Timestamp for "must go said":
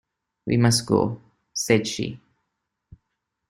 0.57-1.85